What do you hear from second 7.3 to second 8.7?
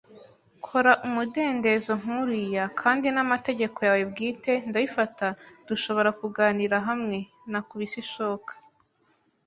Nakubise ishoka